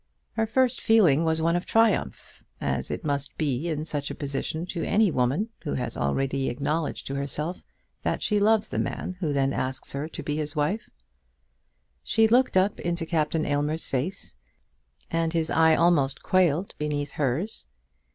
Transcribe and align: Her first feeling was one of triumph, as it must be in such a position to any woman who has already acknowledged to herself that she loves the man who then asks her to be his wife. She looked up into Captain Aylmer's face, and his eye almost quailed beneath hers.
Her 0.31 0.47
first 0.47 0.81
feeling 0.81 1.23
was 1.23 1.43
one 1.43 1.55
of 1.55 1.63
triumph, 1.67 2.43
as 2.59 2.89
it 2.89 3.05
must 3.05 3.37
be 3.37 3.67
in 3.69 3.85
such 3.85 4.09
a 4.09 4.15
position 4.15 4.65
to 4.65 4.83
any 4.83 5.11
woman 5.11 5.49
who 5.61 5.75
has 5.75 5.95
already 5.95 6.49
acknowledged 6.49 7.05
to 7.05 7.13
herself 7.13 7.61
that 8.01 8.23
she 8.23 8.39
loves 8.39 8.69
the 8.69 8.79
man 8.79 9.17
who 9.19 9.31
then 9.31 9.53
asks 9.53 9.93
her 9.93 10.07
to 10.09 10.23
be 10.23 10.35
his 10.37 10.55
wife. 10.55 10.89
She 12.03 12.27
looked 12.27 12.57
up 12.57 12.79
into 12.79 13.05
Captain 13.05 13.45
Aylmer's 13.45 13.85
face, 13.85 14.33
and 15.11 15.33
his 15.33 15.51
eye 15.51 15.75
almost 15.75 16.23
quailed 16.23 16.73
beneath 16.79 17.11
hers. 17.11 17.67